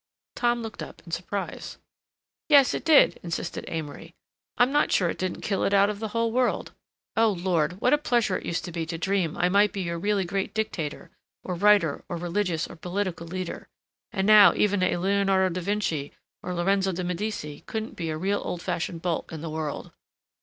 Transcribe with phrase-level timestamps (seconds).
[0.35, 1.77] Tom looked up in surprise.
[2.49, 4.15] "Yes it did," insisted Amory.
[4.57, 6.71] "I'm not sure it didn't kill it out of the whole world.
[7.15, 9.97] Oh, Lord, what a pleasure it used to be to dream I might be a
[9.99, 11.11] really great dictator
[11.43, 16.11] or writer or religious or political leader—and now even a Leonardo da Vinci
[16.41, 19.91] or Lorenzo de Medici couldn't be a real old fashioned bolt in the world.